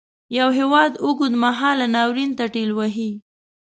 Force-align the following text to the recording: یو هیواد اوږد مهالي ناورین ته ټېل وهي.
یو 0.37 0.49
هیواد 0.59 0.91
اوږد 1.03 1.33
مهالي 1.43 1.85
ناورین 1.95 2.31
ته 2.37 2.45
ټېل 2.53 2.69
وهي. 2.77 3.11